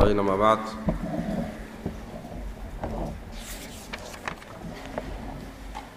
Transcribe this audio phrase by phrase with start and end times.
[0.00, 0.58] أجمعين ما بعد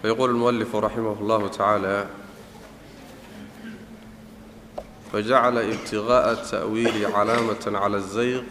[0.02, 2.06] فيقول المؤلف رحمه الله تعالى
[5.12, 8.42] فجعل ابتغاء التأويل علامة على الزيغ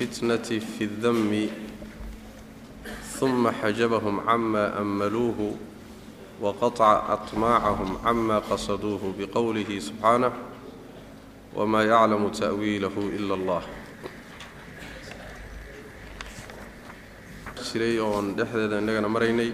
[0.00, 0.36] فتنة
[0.78, 1.48] في الذم
[3.20, 5.54] ثم حجبهم عما أملوه
[6.40, 10.32] وقطع أطماعهم عما قصدوه بقوله سبحانه
[11.56, 13.62] وما يعلم تأويله إلا الله
[17.67, 19.51] jiray oon dhexdeeda innagana maraynay.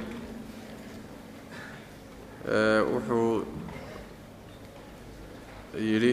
[2.94, 3.46] Wuxuu
[5.90, 6.12] yidhi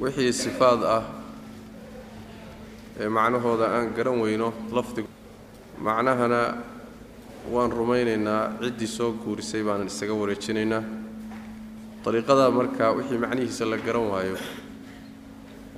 [0.00, 1.02] wixii sifaad ah
[3.00, 5.08] ee macnahooda aan garan weyno lafdigu
[5.86, 6.40] macnahana
[7.54, 10.82] waan rumaynaynaa ciddii soo guurisay baanan isaga wareejinaynaa
[12.04, 14.36] dariiqada marka wixii macnihiisa la garan waayo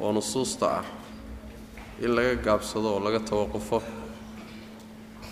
[0.00, 0.84] oo nusuusta ah
[2.04, 3.82] in laga gaabsado oo laga tawaqufo.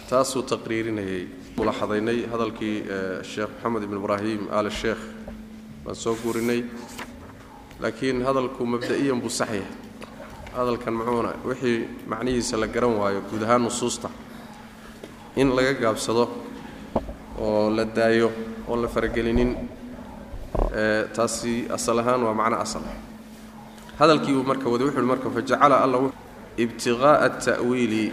[0.09, 2.77] Taasuu taqriirinayay mulaxadaynay hadalkii
[3.23, 5.03] sheekh maxamed ibn ibraahim aal sheekh
[5.85, 6.65] baan soo guurinay
[7.81, 9.65] laakiin hadalku mabda'iyan buu sax yahay.
[10.57, 14.09] Hadalkan muxuuna wixii macnihiisa la garan waayo guud ahaan nusuusta.
[15.37, 16.31] In laga gaabsado
[17.39, 18.31] oo la daayo
[18.69, 19.57] oon la faragelinin
[21.15, 22.83] taasi asal ahaan waa macno asal.
[23.99, 25.99] Hadalkii uu marka waday wuxu uhi marka fajacala alla
[26.57, 28.05] ibtiqaa'a ta'wiili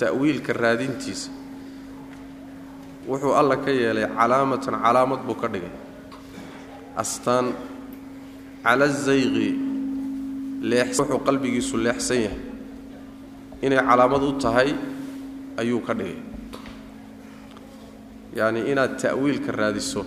[0.00, 1.30] ta'wiilka raadintiisa
[3.08, 5.72] wuxuu alla ka yeelay calaamatan calaamad buu ka dhigay.
[6.96, 7.46] Astaan
[8.64, 9.48] cala zayqi
[10.70, 12.40] leex wuxuu qalbigiisu leexsan yahay.
[13.62, 14.70] Inay calaamad u tahay
[15.60, 16.18] ayuu ka dhigay.
[18.36, 20.02] Yacni inaad ta'wiilka raadiso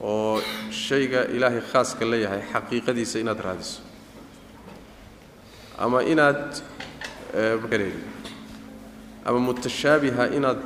[0.00, 3.80] oo shayga ilaahay khaaska la yahay xaqiiqadiisa inaad raadiso
[5.78, 6.62] ama inaad
[9.24, 10.62] ama mutashaabiha inaad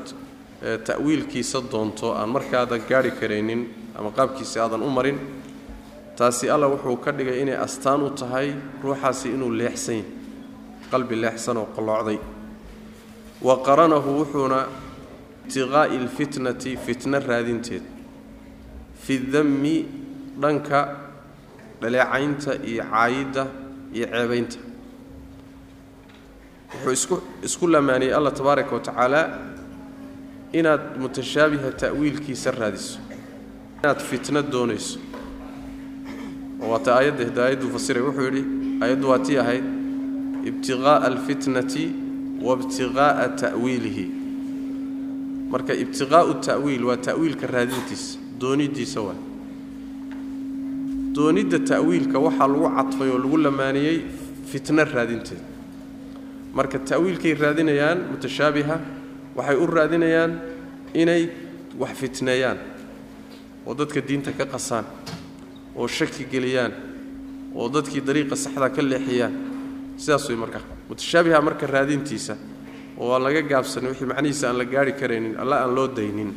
[0.86, 3.60] ta'wiilkiisa doonto aan markaadan gaarhi karaynin
[3.98, 5.18] ama qaabkiisa aadan u marin
[6.16, 8.52] taasi alla wuxuu ka dhigay inay astaan u tahay
[8.82, 10.10] ruuxaasi inuu leexsan yahay
[10.90, 12.18] qalbi leexsan oo qoloocday
[13.46, 14.60] wa qaranahu wuxuuna
[15.48, 17.82] ibtiqaa'i alfitnati fitno raadinteed.
[19.02, 19.76] Fi dammi
[20.42, 20.80] dhanka
[21.80, 23.46] dhaleecaynta iyo caayidda
[23.94, 24.58] iyo ceebaynta
[26.72, 29.20] wuxuu isku lamaaniyey allah tabaaraka wa tacaala
[30.52, 32.98] inaad mutashaabiha ta'wiilkiisa raadiso.
[33.82, 34.98] Inaad fitno doonayso.
[36.62, 38.42] Oo waata aayadda hidaayaddu fasiray wuxuu yidhi
[38.82, 39.64] aayaddu waa tii ahayd
[40.48, 41.84] ibtiqaa'a alfitnati
[42.42, 44.04] wa ibtiqaa'a ta'wiilihi.
[45.50, 49.16] Marka ibtiqaa'u ta'wiil waa ta'wiilka raadintiisa dooniddiisa waa.
[51.16, 53.96] Doonidda ta'wiilka waxaa lagu cadfay oo lagu lamaaniyey
[54.50, 55.40] fitno raadinteed
[56.58, 58.76] marka ta'wiilkay raadinayaan mutashaabiha
[59.38, 60.32] waxay u raadinayaan
[61.02, 61.22] inay
[61.80, 62.58] wax fitneeyaan
[63.66, 64.84] oo dadka diinta ka qasaan
[65.78, 66.72] oo shaki geliyaan
[67.54, 69.34] oo dadkii dariiqa saxda ka leexiyaan.
[70.02, 72.34] Sidaas way marka mutashaabiha marka raadintiisa
[73.00, 76.30] oo aan laga gaabsanin wixii macnihiisa aan la gaari karaynin alla aan loo daynin.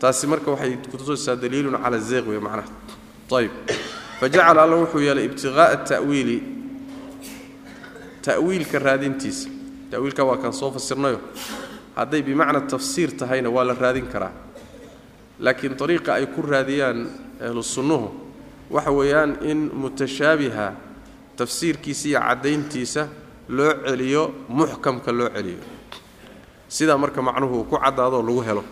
[0.00, 2.68] Taasi marka waxay kutusaysaa daliilun cala zeeq wey macnaha.
[3.36, 3.52] Ayib
[4.20, 6.36] fajacala alla wuxuu yeelay ibtiqaa'a ta'wiili
[8.22, 9.48] ta'wiilka raadintiisa.
[9.90, 11.20] Ta'wiilka waa kaan soo fasirnayo.
[11.96, 14.32] Hadday bimacna tafsiir tahayna waa la raadin karaa.
[15.40, 17.08] Laakiin dariiqa ay ku raadiyaan
[17.40, 18.10] ahlu sunnuhu
[18.70, 20.72] waxa weeyaan in mutashaabiha
[21.36, 23.08] tafsiirkiisa iyo caddayntiisa
[23.48, 25.58] loo celiyo muxkamka loo celiyo.
[26.68, 28.64] Sidaa marka macnuhu ku caddaadoo lagu helo.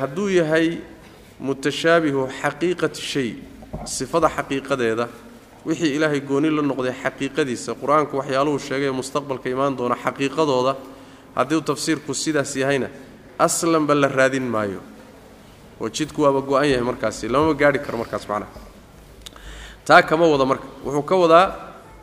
[0.00, 0.78] Hadduu yahay
[1.40, 3.36] mutashaabihu xaqiiqati shay
[3.84, 5.08] sifada xaqiiqadeeda
[5.66, 7.74] wixii ilaahay gooni la noqday xaqiiqadiisa.
[7.74, 10.76] Qur'aanku waxyaaluhu sheegay mustaqbalka imaan doona xaqiiqadooda.
[11.34, 12.88] Hadduu tafsiirku sidaas yahayna
[13.38, 14.80] aslanba la raadin maayo.
[15.80, 17.28] Oo jidku waaba go-an yahay markaasi.
[17.28, 18.50] Lamama gaarhi karo markaas macnaha.
[19.84, 20.66] Taa kama wada marka.
[20.84, 21.46] Wuxuu ka wadaa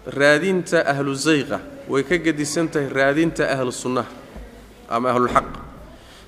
[0.07, 1.59] raadinta ahlu zayqa
[1.89, 4.09] way ka gedisan tahay raadinta ahlu sunnaha
[4.89, 5.45] ama ahlulxaq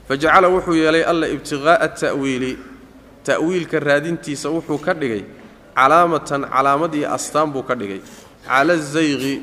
[0.08, 2.58] fajacala wuxuu yeelay alla ibtiqaa'a ta'wiili.
[3.24, 5.24] Ta'wiilka raadintiisa wuxuu ka dhigay
[5.78, 8.02] calaamatan calaamad iyo astaan buu ka dhigay.
[8.48, 9.34] Cala zayqi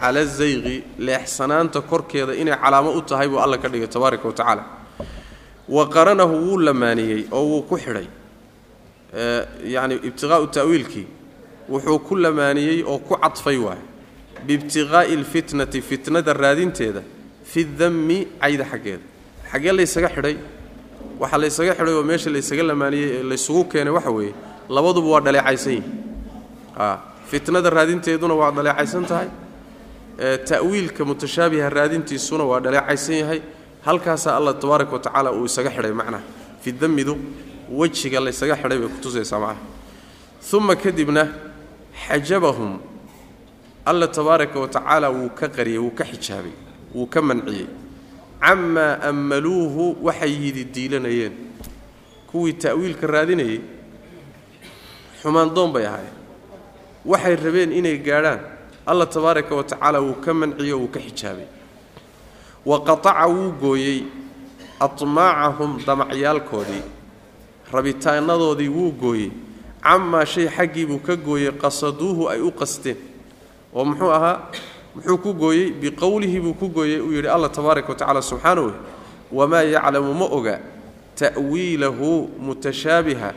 [0.00, 0.76] cala zayqi
[1.06, 4.64] leexsanaanta korkeeda inay calaamo u tahay buu alla ka dhigay tabaaraka wa tacaala.
[5.76, 8.06] Wa qaranahu wuu lamaaniyey oo wuu ku xidhay.
[9.74, 11.06] Yacni ibtiqaa'u ta'wiilkii
[11.72, 13.82] wuxuu ku lamaaniyey oo ku cadfay waay
[14.46, 17.02] biibtiqaa'i alfitnati fitnada raadinteeda
[17.50, 19.04] fi dammi cayda xaggeeda.
[19.52, 20.36] Xaggee laysaga xidhay?
[21.20, 24.34] Waxaa laysaga xidhay oo meesha laysaga lamaaniyey ee laysugu keenay waxa weeye
[24.68, 26.98] labaduba waa dhaleecaysan yihiin
[27.30, 29.28] fitnada raadinteeduna waa dhaleecaysan tahay.
[30.48, 33.40] Ta'wiilka mutashaabiha raadintiisuna waa dhaleecaysan yahay.
[33.86, 36.22] Halkaasaa allah tabaaraka wa tacaala uu isaga xidhay macnaha
[36.60, 37.14] fidamidu
[37.70, 41.28] wejiga laysaga xidhay bay kutusaysaa macnaha uma kadibna
[42.06, 42.78] xajabahum.
[43.86, 46.54] Alla tabaaraka wa tacaala wuu ka qariyey wuu ka xijaabay
[46.94, 47.66] wuu ka manciyey.
[48.40, 51.32] Camaa ammaluuhu waxay yidi diilanayeen.
[52.30, 53.60] Kuwii ta'wiilka raadinayey
[55.22, 56.14] xumaandoon bay ahaayeen.
[57.04, 58.40] Waxay rabeen inay gaadhaan.
[58.86, 61.46] Alla tabaaraka wa tacaala wuu ka manciyo wuu ka xijaabay.
[62.66, 64.04] Wa qataca wuu gooyey.
[64.80, 66.82] Atmaacahum damacyaalkoodii
[67.72, 69.30] rabitaanadoodii wuu gooyey.
[69.82, 72.96] Camaa shay xaggii buu ka gooyey qasaduuhu ay u qasteen.
[73.74, 74.50] Oo muxuu ahaa?
[74.94, 75.70] Muxuu ku gooyey?
[75.72, 77.00] Biqowlihi buu ku gooyey.
[77.00, 78.72] Uu yidhi allah tabaaraka wa tacala subxaanahu
[79.32, 80.60] wamaa yaclamu ma oga
[81.18, 83.32] ta'wiilahu mutashaabiha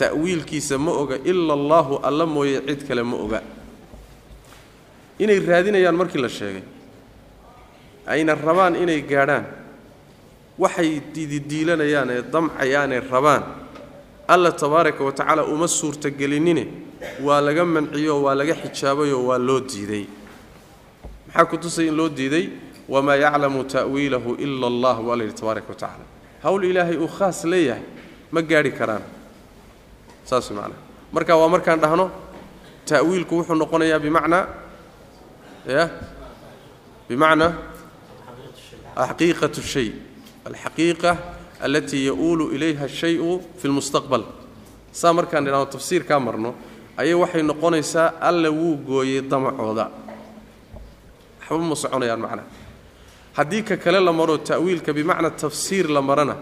[0.00, 3.40] ta'wiilkiisa ma oga ila allaahu alla mooye cid kale ma oga.
[5.18, 6.62] Inay raadinayaan markii la sheegay.
[8.06, 9.44] Ayna rabaan inay gaadhaan.
[10.58, 13.42] Waxay diidiilanayaan ee damcayaanee rabaan.
[14.28, 16.64] Alla tabaaraka wa tacaala uma suurtagelinine.
[17.24, 20.04] Waa laga manciyo waa laga xijaabayoo waa loo diiday.
[21.26, 22.48] Maxaa ku tusay in loo diiday?
[22.88, 26.04] Wamaa yaclamu ta'wiilahu ila allah baa la yidhi tabaaraka wa tacaala
[26.42, 27.82] hawl ilaahay uu khaas leeyahay
[28.32, 29.02] ma gaadhi karaan
[30.30, 30.78] saas macnaa
[31.14, 32.06] marka waa markaan dhahno
[32.90, 34.44] ta'wiilku wuxuu noqonayaa bimacnaa
[35.74, 35.84] ya
[37.08, 37.52] bimacnaa
[39.08, 39.88] xaqiiqatu shay.
[40.48, 41.10] Alxaqiiqa
[41.64, 44.22] alatii ya-uulu ilayha shayu fi lmustaqbal
[45.00, 46.50] saa markaan idhahno tafsiirkaa marno
[47.00, 49.86] ayay waxay noqonaysaa alla wuu gooyey damacooda.
[51.50, 52.46] Waxba ma soconayaan macnaha
[53.36, 56.36] haddii ka kale la maro ta'wiilka bimacna tafsiir la marana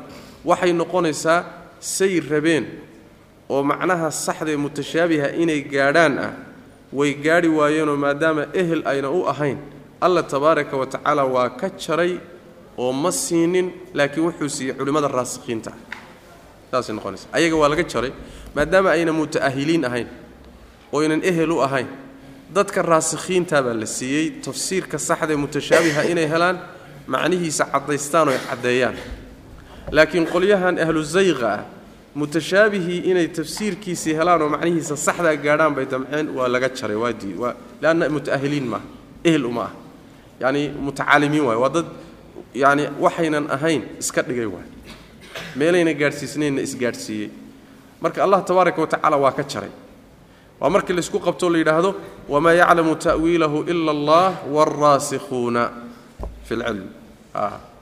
[0.44, 1.38] waxay noqonaysaa
[1.81, 2.64] say rabeen
[3.49, 6.33] oo macnaha saxdaee mutashaabiha inay gaadhaan ah
[6.93, 9.59] way gaadhi waayeenoo maadaama ehel ayna u ahayn.
[10.00, 12.12] Alla tabaaraka wa tacaala waa ka jaray
[12.79, 15.73] oo ma siinin laakiin wuxuu siiyey culimmada raasikhiinta
[16.71, 17.27] saasay noqonaysa.
[17.33, 18.12] Ayaga waa laga jaray
[18.55, 20.09] maadaama ayna muta'ahiliin ahayn
[20.93, 21.89] oo aynan ehel u ahayn
[22.55, 26.56] dadka raasikhiintaa baa la siiyey tafsiirka saxdaee mutashaabiha inay helaan
[27.12, 28.97] macnihiisa caddaystaan oo caddeeyaan.
[29.97, 31.62] Laakiin qolyahan ahlu zayqa ah
[32.20, 38.05] mutashaabihii inay tafsiirkiisii helaan oo macnihiisa saxdaa gaadhaan bay damceen waa laga jaray waa leanna
[38.17, 38.87] muta'ahiliin maaha
[39.29, 39.73] ehel uma ah
[40.43, 41.87] yacni mutacaalimiin waay waa dad
[42.62, 44.69] yacni waxaynan ahayn iska dhigay waay
[45.59, 47.29] meelayna gaadhsiisnaynna isgaadhsiiyey
[48.03, 49.71] marka allah tabaaraka wa tacaala waa ka jaray.
[50.61, 51.91] Waa markii laysku qabtoo la yidhaahdo
[52.32, 55.62] wamaa yaclamu ta'wiilahu ila allah waalraasikhuuna
[56.47, 56.88] fi lcilm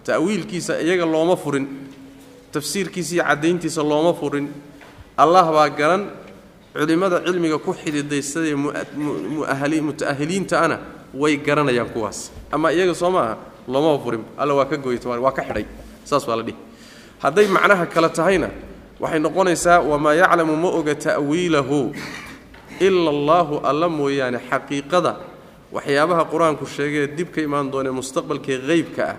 [0.08, 1.64] ta'wiilkiisa iyaga looma furin
[2.56, 4.46] tafsiirkiisa iyo caddayntiisa looma furin.
[5.22, 6.02] Allah baa garan
[6.74, 8.54] culimmada cilmiga ku xididaysadee
[9.88, 10.78] muta'ahiliinta ana
[11.14, 12.30] way garanayaan kuwaas.
[12.52, 13.36] Ama iyaga soo maaha
[13.68, 14.24] loomaba furin.
[14.38, 15.64] Alla waa ka gooyey waa ka xidhay.
[16.04, 16.56] Saas baa la dhihi.
[17.22, 18.50] Hadday macnaha kale tahayna
[19.00, 21.92] waxay noqonaysaa wamaa yaclamu ma oga ta'wiilahu
[22.80, 25.12] ila allaahu alla mooyaane xaqiiqada
[25.72, 29.16] waxyaabaha qur'aanku sheegee dib ka imaan doonee mustaqbalkee haybka ah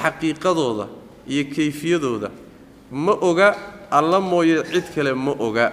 [0.00, 0.86] xaqiiqadooda
[1.26, 2.30] iyo kayfiyadooda
[2.94, 3.48] ma oga
[3.90, 5.72] alla mooye cid kale ma oga.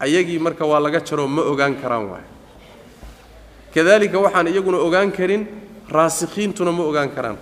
[0.00, 2.26] Ayagii marka waa laga jaroo ma ogaan karaan waay.
[3.74, 5.46] Kadaalika waxaan iyaguna ogaan karin
[5.88, 7.38] raasikhiintuna ma ogaan karaan.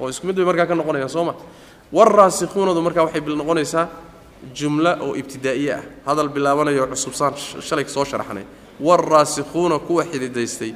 [0.00, 1.34] Oo isku mid bay markaa ka noqonayaan soo ma?
[1.92, 3.88] War raasikhuunadu markaa waxay noqonaysaa
[4.54, 5.82] jumlo oo ibtidaa'iye ah.
[6.06, 8.44] Hadal bilaabanayo cusubsaan shalay soo sharaxnay.
[8.80, 10.74] War raasikhuuna kuwa xididaystay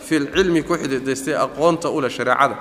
[0.00, 2.56] filcilmi ku xididaystay aqoonta u leh shareecada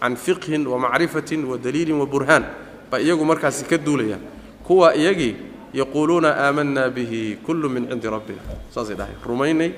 [0.00, 2.44] can fiqhin wa macrifatin wa daliilin wa burhaan
[2.90, 4.20] baa iyagu markaasi ka duulayaan
[4.66, 5.34] kuwa iyagii
[5.74, 8.40] yaquuluuna aamanaa bihi kullu min cindi rabbina.
[8.74, 9.14] Saasay dhahay.
[9.26, 9.70] Rumaynay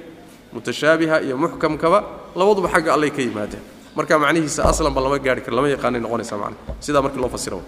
[0.52, 1.98] mutashaabiha iyo muxkamkaba
[2.36, 3.62] labaduba xagga allay ka yimaadeen.
[3.96, 7.58] Marka macnihiisa aslanba lama gaari karo lama yaqaanay noqonaysaa macna sidaa markii loo fasiro.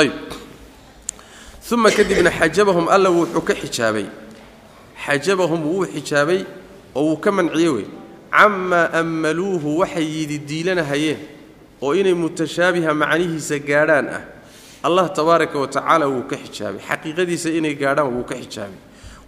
[0.00, 0.12] Ayb
[1.72, 4.06] uma kadibna xajabahum alla wuxuu ka xijaabay.
[5.04, 6.40] Xajabahum wuu xijaabay
[6.94, 7.86] oo wuu ka manciyey wey.
[8.30, 11.18] Camaa ammaluuhu waxay yidi diilanahayeen
[11.82, 14.22] oo inay mutashaabiha macnihiisa gaadhaan ah
[14.84, 16.80] allah tabaaraka wa wuu ka xijaabay.
[16.84, 18.76] Xaqiiqadiisa inay gaadhaan wuu ka xijaabay.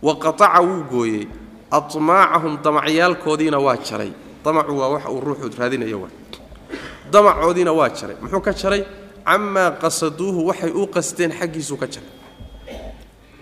[0.02, 1.28] Wa qataca wuu gooyey.
[1.70, 4.12] Atmaacahum damacyaalkoodiina waa jaray.
[4.44, 6.08] Damacu waa wax uu ruuxu raadinayo wa.
[7.10, 8.16] Damacoodiina waa jaray.
[8.20, 8.84] Muxuu ka jaray?
[9.24, 12.12] Camaa qasaduuhu waxay u qasteen xaggiisuu ka jaray.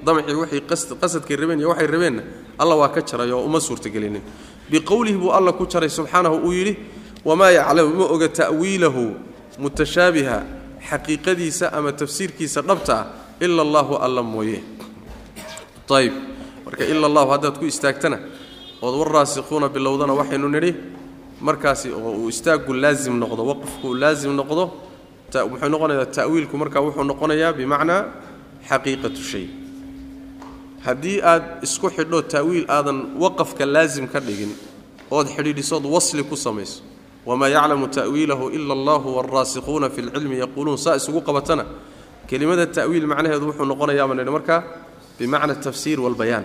[0.05, 0.61] Damacii waxay
[1.01, 2.23] qasadkay rabeen iyo waxay rabeenna
[2.59, 4.23] alla waa ka jaray oo uma suurtagelinin.
[4.71, 6.79] Biqowlihi buu alla ku jaray subxaanahu uu yidhi
[7.25, 9.17] wamaa yaclamu ma oga ta'wiilahu
[9.59, 13.07] mutashaabiha xaqiiqadiisa ama tafsiirkiisa dhabta ah
[13.41, 14.63] ila allaahu alla mooye.
[15.91, 16.13] Ayb
[16.65, 18.19] marka ila allahu haddaad ku istaagtana
[18.83, 20.75] ood warraasikuuna bilowdana waxaynu nidhi
[21.41, 24.65] markaasi oo uu istaaggu laasim noqdo waqfku uu laasim noqdo
[25.51, 28.03] muxuu noqonayaa ta'wiilku markaa wuxuu noqonayaa bimacnaa
[28.69, 29.47] xaqiiqatu shay.
[30.85, 34.53] Haddii aad isku xidho ta'wiil aadan waqafka laasim ka dhigin
[35.11, 36.83] ood xidhiidhisood wasli ku samayso
[37.27, 41.65] wamaa yaclamu ta'wiilahu ila allahu waalraasikuuna fi lcilmi yaquuluun saa isugu qabatana
[42.29, 44.61] kelimada ta'wiil macnaheedu wuxuu noqonayaa baan nidhi markaa
[45.19, 46.45] bimacna tafsiir walbayaan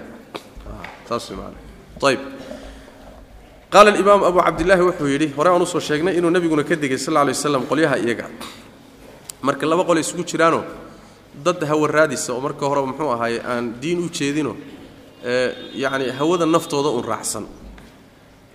[2.09, 2.19] ayb
[3.73, 6.97] qaala alimaam abu cabdillaahi wuxuu yidhi hore aan u soo sheegnay inuu nebiguna ka digay
[6.97, 8.25] sal alay waslam qolyaha iyaga.
[9.41, 10.63] Marka laba qole isugu jiraanoo
[11.45, 14.53] dad hawaraadisa oo marka horeba muxuu ahaaye aan diin u jeedino
[15.83, 17.45] yacni hawada naftooda un raacsan.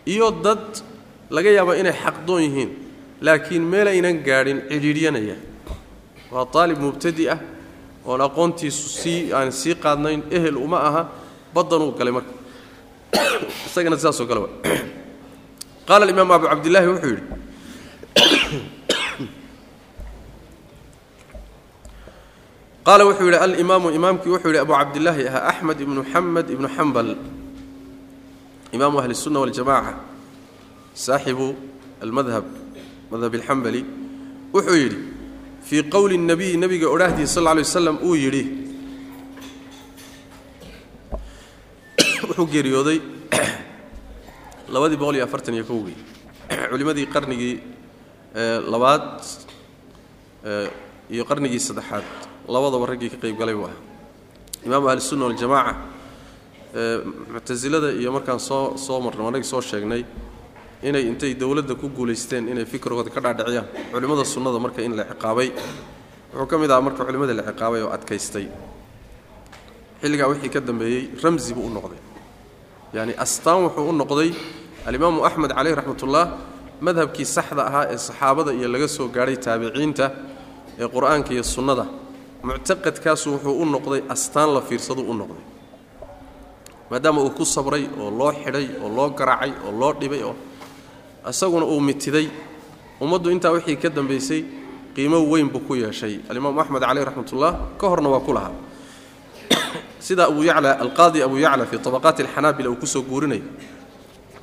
[0.06, 0.82] Iyo dad
[1.30, 2.70] laga yaabo inay xaqdoon yihiin
[3.20, 5.36] laakiin meelaynan gaadhin cidhiidhyanaya.
[6.30, 7.38] Waa aalib mubtadi ah
[8.04, 11.08] oon aqoontiisu sii aan sii qaadnayn ehel uma aha
[11.54, 12.32] badanuu galay marka.
[13.66, 14.40] Isagana sidaasoo kale
[15.88, 17.22] qaala imaam abu cabdillaahi wuxuu yidhi
[22.86, 27.08] qaala wuxuu yidhi alimaamu imaamkii wuxuu yidhi abu cabdillaahi ahaa axmed ibnu xamed ibnu xambal
[28.72, 30.13] imaamu ahli sunna waljamaca
[30.94, 31.54] saaxibu
[32.00, 32.44] almadhab
[33.10, 33.84] madhab alxambali
[34.54, 35.14] wuxuu yidhi
[35.64, 38.44] fii qowli الnabiy nebiga odhaahdiisa sal lla lay waslam uu yidhi.
[42.28, 43.00] Wuxuu geeriyooday
[44.74, 45.96] labadii boqol iyo afartan iyo kowgii.
[46.70, 47.56] Culimmadii qarnigii
[48.68, 49.24] labaad
[51.10, 52.04] iyo qarnigii saddexaad
[52.48, 53.80] labadaba raggii ka qayb galay buu ahaa.
[54.66, 55.74] Imaamu ahlisunna waljamaaca
[57.32, 60.04] muctasilada iyo markaan soo soo marno anagii soo sheegnay
[60.88, 63.66] inay intay dowladda ku guulaysteen inay fikrigooda ka dhaadhiciyaan.
[63.92, 65.48] Culimmada sunnada marka in la ciqaabay
[66.32, 68.46] wuxuu ka mid ahaa marka culimmada la ciqaabay oo adkaystay.
[70.02, 72.00] Xilligaa wixii ka dambeeyey ramsi buu u noqday.
[72.94, 74.30] Yacni astaan wuxuu u noqday
[74.86, 76.24] alimaamu axmed caleyh raxmatullah
[76.86, 80.06] madhabkii saxda ahaa ee saxaabada iyo laga soo gaadhay taabiciinta
[80.80, 81.84] ee qur'aanka iyo sunnada.
[82.48, 85.44] Muctaqadkaasu wuxuu u noqday astaan la fiirsaduu u noqday.
[86.90, 90.34] Maadaama uu ku sabray oo loo xidhay oo loo garaacay oo loo dhibay oo
[91.30, 92.28] isaguna uu mitiday.
[93.00, 94.44] Ummaddu intaa wixii ka dambaysay
[94.94, 96.20] qiimo weyn buu ku yeeshay.
[96.30, 98.52] Alimaamu axmed caleyh raxmatullah ka horna waa ku lahaa.
[99.98, 103.42] Sida abu yacla alqaadi abu yacla fii tabaqaati alxanaabila uu ku soo guurinayo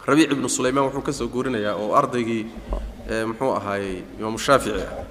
[0.06, 2.46] rabiic ibnu sulaymaan wuxuu ka guurinayaa oo ardaygii
[3.30, 5.06] muxuu ahaayey imaamu shaafici ah.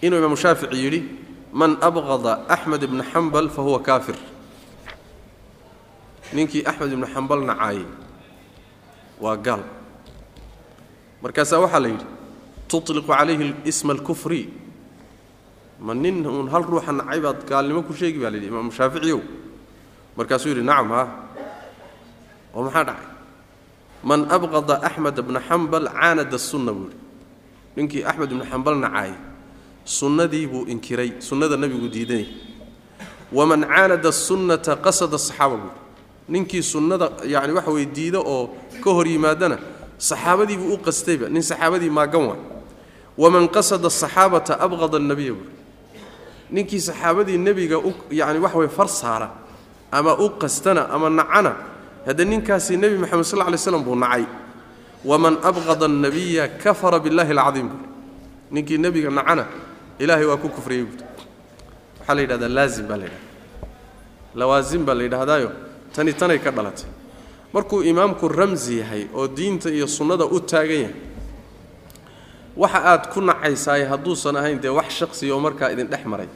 [0.00, 1.04] Inuu imaamu shaafici yidhi
[1.52, 4.16] man abqada axmed ibna xambal fa huwa kaafir.
[6.32, 7.84] Ninkii axmed ibnu xambal nacaayey
[9.20, 9.60] waa gaal
[11.22, 12.06] markaasaa waxaa la yidhi
[12.70, 14.42] tutliqu calayhi isma alkufri.
[15.80, 19.20] Ma nin uun hal ruuxa nacay baad gaalnimo ku sheegi baa la yidhi imaamu shaaficiyow
[20.16, 21.02] markaasuu yidhi nacam ha
[22.54, 23.06] oo maxaa dhacay?
[24.08, 26.98] Man abqada axmed bna xambal caanada sunna buu yidhi.
[27.76, 29.14] Ninkii axmed ibnu xambal nacaayey
[29.84, 32.26] sunnadii buu inkiray sunnada nebigu diidanay
[33.32, 35.78] waman caanada sunnata qasada saxaaba buuhi
[36.32, 38.44] ninkii sunnada yacni waxa weye diida oo
[38.82, 39.56] ka hor yimaadana
[40.08, 42.38] saxaabadii buu u qastayba nin saxaabadii maagan waa
[43.22, 45.52] waman qasada asaxaabata abqada annabiya buuhi
[46.54, 49.28] ninkii saxaabadii nebiga u yacni waxa weye far saara
[49.96, 51.52] ama u qastana ama nacana
[52.06, 54.24] hadde ninkaasi nebi moxamed sal lay slam buu nacay.
[55.04, 57.86] Waman abqada annabiya kafara billahi alcadiim buuhi
[58.54, 59.44] ninkii nebiga nacana
[59.98, 61.04] ilaahay waa ku kufriyey buuhi
[61.98, 63.30] waxaa la yidhahdaa laazim baa la yidhahda
[64.34, 65.50] lawaasim baa la yidhaahdaayo
[65.94, 66.86] tani tanay ka dhalatay
[67.52, 70.94] markuu imaamku ramsi yahay oo diinta iyo sunnada u taagan yahay
[72.56, 76.28] waxa aad ku nacaysaay hadduusan ahayn dee wax shaqsiya oo markaa idin dhex maray.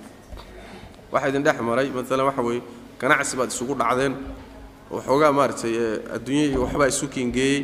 [1.12, 2.62] Waxa idin dhex maray maalan waxa weeye
[3.00, 4.14] ganacsi baad isugu dhacdeen
[4.90, 5.75] waxoogaa maaragtay
[6.16, 7.61] adduunya iyo waxbaa isu kingeeyey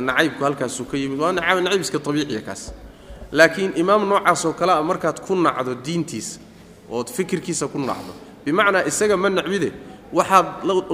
[0.00, 1.18] nacaybku halkaasuu ka yimid.
[1.20, 2.72] Waa nacayb iska abiiciya kaas.
[3.32, 6.40] Laakiin imaam noocaasoo kale a markaad ku nacdo diintiisa
[6.90, 8.12] ood fikirkiisa ku nacdo.
[8.44, 9.72] Bimacnaa isaga ma nacbide
[10.12, 10.46] waxaad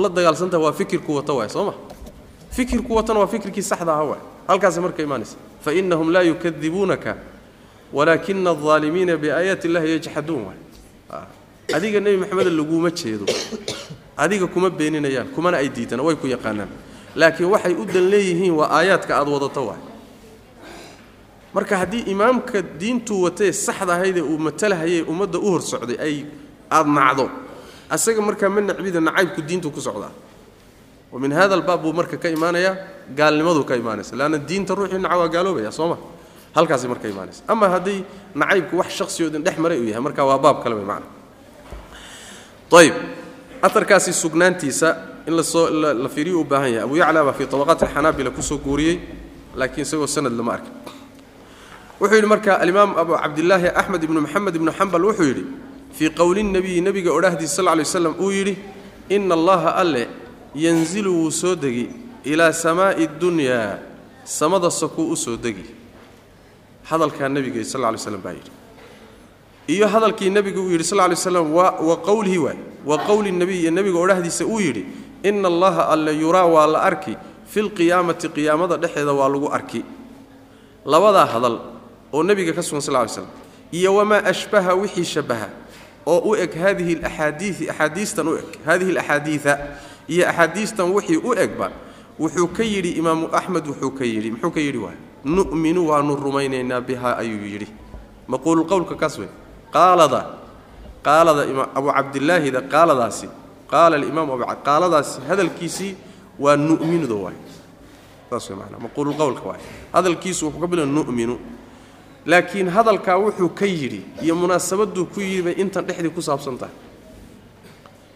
[0.03, 1.75] la dagaalsantaha waa fikirku wata waay soo ma?
[2.51, 4.21] Fikirku watana waa fikirkii saxda aha waay.
[4.49, 5.37] Halkaasay marka imaanaysa.
[5.65, 7.17] Fainahum laa yukadibuunaka
[7.93, 10.59] walaakina aldaalimiina biaayaati illahi yajxaduun waay.
[11.75, 13.27] Adiga nebi maxameda laguma jeedo.
[14.17, 16.69] Adiga kuma beeninayaan kumana ay diidana way ku yaqaanaan.
[17.17, 19.81] Laakiin waxay u dan leeyihiin waa aayaadka aad wadato waay.
[21.55, 26.25] Marka haddii imaamka diintuu watee saxda ahaydee uu matalahayee ummadda u hor socday ay
[26.71, 27.31] aada nacdo
[27.91, 30.11] asaga markaa ma nacbida nacaybku diintu ku socdaa.
[31.13, 32.75] Wa min hada albaab buu marka ka imaanayaa
[33.17, 34.17] gaalnimaduu ka imaanaysa.
[34.17, 35.97] Leanna diinta ruuxii naca waa gaaloobaya soo ma?
[36.57, 37.43] Halkaasay marka imaanaysa.
[37.49, 38.05] Ama haddii
[38.35, 41.07] nacaybku wax shaksiyoodin dhex maray uu yahay marka waa baab kale wey macna.
[42.79, 42.95] Ayib
[43.63, 44.89] aarkaasi sugnaantiisa
[45.27, 46.85] in la soo la fiiriyo u baahan yahay.
[46.85, 48.97] Abu yacla baa fii tabaqaat alxanaabila ku soo guuriyey
[49.57, 50.73] laakiin isagoo sanad lama arkin.
[52.01, 55.45] Wuxuu yidhi marka alimaam abu cabdilaahi axmed ibnu maxamed ibnu xambal wuxuu yidhi
[55.99, 58.55] fii qowli nebiyi nebiga odhahdiisa sal lay waslam uu yidhi
[59.17, 60.05] ina allaha alle
[60.55, 61.87] yanzilu wuu soo degi
[62.25, 63.79] ilaa samaa'i dunyaa
[64.25, 65.65] samada sakuu u soo degi.
[66.89, 68.51] Hadalkaa nebiga sal lay slam baa yidhi.
[69.69, 73.71] Iyo hadalkii nebigu uu yidhi sal lay slam wa qowlihi waay wa qowli nebiy iyo
[73.71, 74.83] nebiga odhahdiisa uu yidhi
[75.23, 77.15] ina allaha alle yuraa waa la arki
[77.53, 79.81] fi lqiyaamati qiyaamada dhexeeda waa lagu arki.
[80.93, 81.57] Labadaa hadal
[82.13, 83.27] oo nebiga ka sugan sal lay slam
[83.73, 85.49] iyo wamaa ashbaha wixii shabaha
[86.13, 88.49] oo u eg hadihi alaxaadiii axaadiistan u eg.
[88.67, 89.53] Hadihi alaxaadiida
[90.13, 91.67] iyo axaadiistan wixii u egba
[92.21, 94.97] wuxuu ka yidhi imaamu axmed wuxuu ka yidhi muxuu ka yidhi waay
[95.37, 97.69] nu'minu waanu rumaynaynaa bihaa ayuu yidhi.
[98.33, 99.29] Maquululqowlka kaas wey
[99.75, 100.21] qaalada
[101.07, 101.43] qaalada
[101.79, 103.27] abu cabdilaahida qaaladaasi
[103.73, 104.29] qaala alimaam
[104.67, 105.93] qaaladaasi hadalkiisii
[106.43, 107.37] waa nu'minuda waay
[108.31, 109.61] saas wey maanaa maquululqowlka waay
[109.93, 111.35] hadalkiisu wuxuu ka bila nu'minu
[112.27, 116.75] laakiin hadalkaa wuxuu ka yidhi iyo munaasabaduu ku yidhi bay intan dhexdii ku saabsan tahay.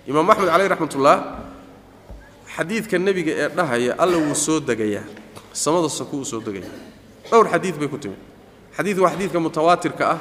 [0.06, 1.16] Imaam axmed caleyh raxmatullah
[2.56, 5.04] xadiidka nebiga ee dhahaya alla wuu soo degayaa.
[5.52, 6.68] Samada saku uu soo degaya
[7.30, 8.18] dhowr xadiid bay ku timid.
[8.76, 10.18] Xadiid waa xadiidka mutawaatirka ah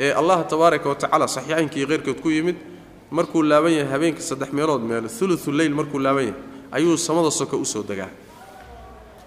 [0.00, 2.56] ee allah tabaaraka wa tacaala saxiixaynka iyo keyrkood ku yimid.
[3.10, 6.40] Markuu laaban yahay habeenkii saddex meelood meel ulutu leyl markuu laaban yahay
[6.72, 8.08] ayuu samada soko u soo degaa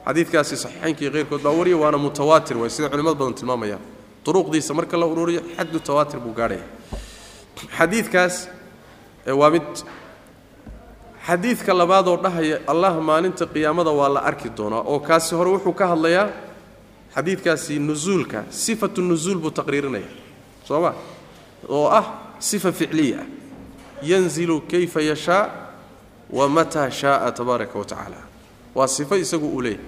[0.06, 3.82] xadiidkaasi saxiixaynka iyo keyrkood baa wariya waana mutawaatir way sida culimad badan tilmaamayaan
[4.26, 6.66] duruqdiisa marka la ururiyo xaddu tawaatir buu gaadhaya.
[7.78, 8.36] Xadiidkaas
[9.40, 9.68] waa mid
[11.28, 15.86] xadiidka labaadoo dhahaya allah maalinta qiyaamada waa la arki doonaa oo kaasi hore wuxuu ka
[15.94, 16.30] hadlayaa
[17.16, 20.10] xadiidkaasi nusuulka sifatu nusuul buu taqriirinaya
[20.68, 20.94] soo ma?
[21.70, 22.06] Oo ah
[22.40, 23.28] sifa ficliya ah
[24.02, 25.50] yanzilu kayfa yashaa
[26.30, 28.31] wa mataa shaaa tabaaraka wa tacaala
[28.76, 29.84] waa sifo isagu uu leeyahy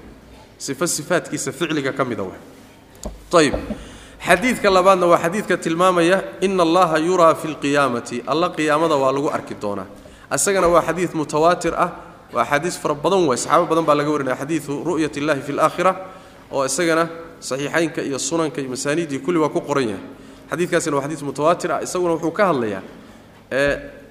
[0.57, 2.35] sifo sifaadkiisa ficliga ka mida wa
[3.39, 3.53] ayb
[4.27, 9.55] xadiidka labaadna waa xadiidka tilmaamaya ina allaha yuraa fi lqiyaamati alla qiyaamada waa lagu arki
[9.61, 9.85] doonaa.
[10.35, 11.89] Isagana waa xadiid mutawaatir ah
[12.33, 15.91] waa xadiis fara badan waay saxaabo badan baa laga warinaya xadiidu ru'yat illahi fi laakhira
[16.51, 17.03] oo isagana
[17.39, 20.03] saxiixaynka iyo sunanka iyo masaaniiddii kulli waa ku qoran yahay.
[20.51, 22.81] Xadiidkaasina waa xadiis mutawaatir ah isaguna wuxuu ka hadlayaa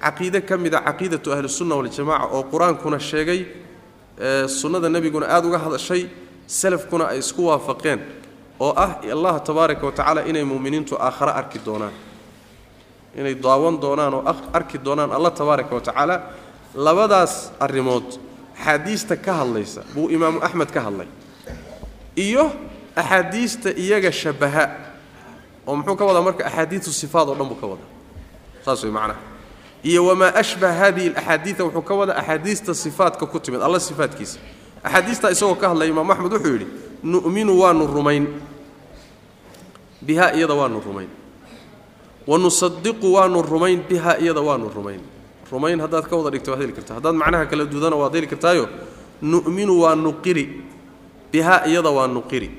[0.03, 3.39] caqiide ka mid a caqiidatu ahlisunna waljamaca oo qur'aankuna sheegay
[4.47, 6.09] sunnada nebiguna aada uga hadashay
[6.47, 7.99] salafkuna ay isku waafaqeen
[8.59, 11.91] oo ah allah tabaaraka wa tacaala inay mu'miniintu aakhare arki doonaan.
[13.17, 14.23] Inay daawan doonaan oo
[14.53, 16.15] arki doonaan alla tabaaraka wa tacaala
[16.75, 18.07] labadaas arrimood
[18.57, 21.07] axaadiista ka hadlaysa buu imaamu axmed ka hadlay.
[22.15, 22.51] Iyo
[22.95, 24.65] axaadiista iyaga shabaha
[25.67, 27.89] oo muxuu ka wadaa marka axaadiiu sifaad oo dhan buu ka wadaa.
[28.65, 29.19] Saas way macnaha
[29.83, 34.39] iyo wamaa ashbaha hadihi alaxaadiida wuxuu ka wadaa axaadiista sifaatka ku timid alla sifaadkiisa.
[34.83, 36.67] Axaadiistaa isagoo ka hadlaya imaamu axmed wuxuu yidhi
[37.03, 38.27] nu'minu waanu rumayn.
[40.01, 41.09] Bihaa iyada waanu rumayn.
[42.27, 43.83] Wanusadiqu waanu rumayn.
[43.89, 45.01] Bihaa iyada waanu rumayn.
[45.51, 46.95] Rumayn haddaad ka wada dhigto waad heli kartaa.
[46.99, 48.67] Haddaad macnaha kala duudana waad heli kartaayo?
[49.21, 50.63] Nu'minu waanu qiri.
[51.31, 52.51] Bihaa iyada waanu qiri.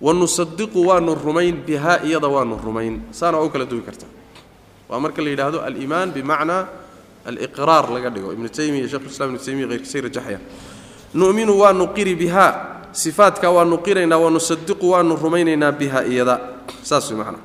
[0.00, 1.62] Wanusadiqu waanu rumayn.
[1.66, 3.02] Bihaa iyada waanu rumayn.
[3.10, 4.15] Saana u kala duwi kartaa
[4.88, 6.62] waa marka la yidhaahdo aliimaan bimacnaa
[7.26, 8.32] aliqraar laga dhigo.
[8.32, 10.38] Ibnu taymiya shekhulislam ibnu taymiya heyrkasay rajaxaya.
[11.14, 12.52] Nu'minu waanu qiri bihaa.
[12.92, 16.40] Sifaadka waanu qiraynaa wanusadiqu waanu rumaynaynaa bihaa iyada.
[16.82, 17.42] Saas way macnaa.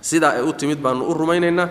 [0.00, 1.68] Sidaa ay u timid baanu u rumaynaynaa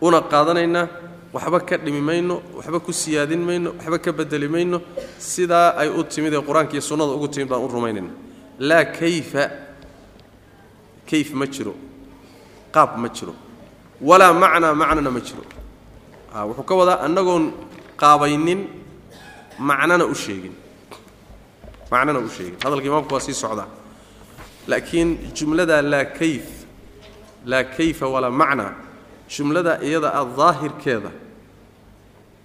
[0.00, 0.88] una qaadanaynaa
[1.32, 4.80] waxba ka dhimi mayno waxba ku siyaadin mayno waxba ka bedeli mayno.
[5.18, 8.14] Sidaa ay u timid ee qur'aanka iyo sunnada ugu timid baan u rumaynaynaa.
[8.58, 9.44] Laa kayfa
[11.08, 11.74] kayf ma jiro
[12.74, 13.34] qaab ma jiro
[14.00, 15.44] walaa macnaa macnana ma jiro.
[16.48, 17.44] Wuxuu ka wadaa annagoon
[18.00, 18.60] qaabaynin
[19.58, 20.54] macnana u sheegin.
[21.90, 22.56] Macnana u sheegin.
[22.62, 23.66] Hadalka imaamku waa sii socdaa.
[24.66, 26.46] Laakiin jumlada laa kayf
[27.46, 28.72] laa kayfa walaa macnaa
[29.28, 31.10] jumlada iyada ah daahirkeeda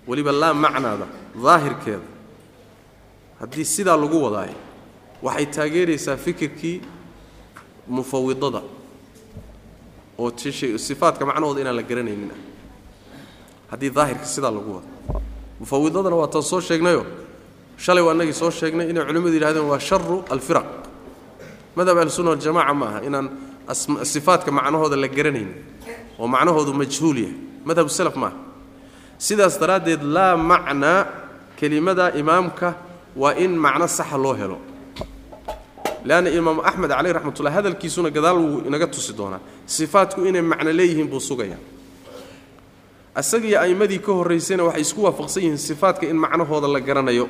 [0.07, 1.07] weliba laa macnaada
[1.43, 2.07] daahirkeeda
[3.39, 4.57] haddii sidaa lagu wadaayo
[5.25, 6.81] waxay taageeraysaa fikirkii
[7.87, 8.61] mufawidada
[10.21, 10.29] oo
[10.88, 12.31] sifaadka macnahooda inaan la garanaynin.
[13.71, 14.88] Haddii daahirka sidaa lagu wado.
[15.60, 17.05] Mufawidadana waa tan soo sheegnayo.
[17.77, 20.67] Shalay waa annagii soo sheegnay inay culimmadu yidhahdeen waa sharu alfiraq.
[21.75, 23.27] Madhab ahlusunna waljamaca ma aha inaan
[24.13, 25.51] sifaadka macnahooda la garanaynin
[26.19, 27.36] oo macnahoodu majhuul yahay.
[27.65, 28.36] Madhabu salaf maaha
[29.17, 31.05] sidaas daraaddeed laa macnaa
[31.60, 32.75] kelimada imaamka
[33.15, 34.57] waa in macno saxa loo helo
[36.07, 41.07] leanna imaamu axmed caleyh raxmatullah hadalkiisuna gadaal wuu inaga tusi doonaa sifaadku inay macno leeyihiin
[41.11, 41.59] buu sugayaa
[43.19, 47.25] isagiyo a'immadii ka horraysayna waxay isku waafaqsan yihiin sifaadka in macnahooda la garanayo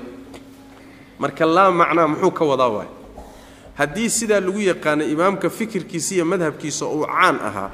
[1.19, 2.89] marka laa macnaa muxuu ka wadaa waay
[3.79, 7.69] haddii sidaa lagu yaqaano imaamka fikirkiisa iyo madhabkiisa uu caan ahaa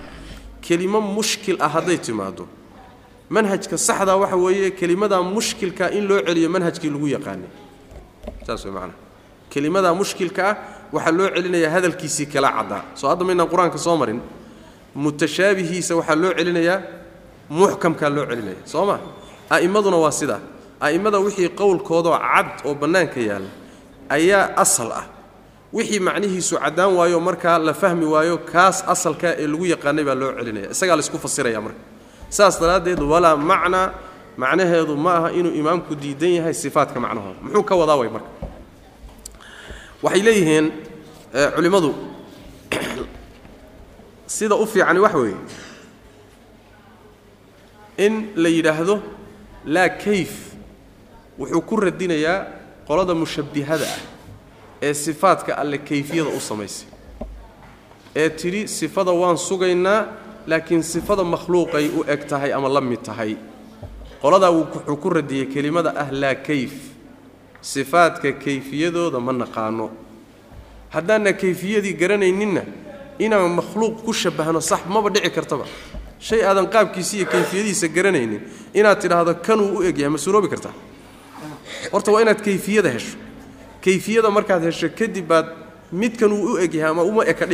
[0.62, 2.48] kelimo mushkil ah hadday timaado
[3.30, 7.50] manhajka saxdaa waxa weeye kelimadaa mushkilka in loo celiyo manhajkii lagu yaqaanay
[8.48, 8.96] saas way macnaha
[9.52, 10.56] kelimadaa mushkilka ah
[10.94, 12.82] waxaa loo celinayaa hadalkiisii kala caddaa.
[13.00, 14.20] Soo hadda maynaan qur'aanka soo marin
[15.04, 16.80] mutashaabihiisa waxaa loo celinayaa
[17.58, 18.96] muxkamkaa loo celinaya soo ma?
[19.56, 20.40] A'immaduna waa sidaa
[20.86, 23.50] a'immada wixii qowlkoodoo cad oo bannaanka yaalla
[24.16, 25.06] ayaa asal ah.
[25.74, 30.30] Wixii macnihiisu caddaan waayo markaa la fahmi waayo kaas asalka ee lagu yaqaanay baa loo
[30.38, 31.80] celinaya isagaa laysku fasiraya marka.
[32.36, 33.88] Saas daraaddeed walaa macnaa
[34.42, 38.30] macnaheedu ma aha inuu imaamku diidan yahay sifaatka macnahooda muxuu ka wadaa way marka
[40.04, 40.66] waxay leeyihiin
[41.56, 41.92] culimmadu
[44.28, 45.38] sida u fiicani wax weeye
[48.06, 48.96] in la yidhaahdo
[49.66, 50.34] laa kayf
[51.40, 52.46] wuxuu ku radinayaa
[52.88, 54.00] qolada mushabbihada ah
[54.82, 56.88] ee sifaadka alle kayfiyada u samaysay
[58.16, 60.00] ee tidhi sifada waan sugaynaa
[60.48, 63.36] laakiin sifada makhluuqay u eg tahay ama la mid tahay.
[64.22, 66.74] Qoladaa wuxuu ku radiyey kelimada ah laa kayf
[67.62, 69.90] sifaadka kayfiyadooda ma naqaano.
[70.90, 72.62] Haddaanna kayfiyadii garanayninna
[73.20, 75.66] inaan makhluuq ku shabbahno sax maba dhici kartaba.
[76.20, 78.42] Shay aadan qaabkiisa iyo kayfiyadiisa garanaynin
[78.74, 80.74] inaad tidhaahdo kanuu u egyahay ma suroobi kartaa?
[81.92, 83.18] Horta waa inaad kayfiyada hesho.
[83.84, 85.48] Kayfiyada markaad hesho kadib baad
[85.92, 87.46] midkan uu u egyahay ama uma eka